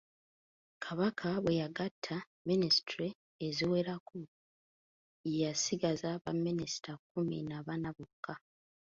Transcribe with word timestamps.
Kabaka 0.83 1.27
bwe 1.43 1.53
yagatta 1.61 2.15
minisitule 2.49 3.07
eziwerako 3.47 4.17
yasigaza 5.41 6.09
ba 6.23 6.31
minisita 6.45 6.91
kkumi 6.97 7.37
na 7.49 7.57
bana 7.67 7.89
bokka. 7.95 8.33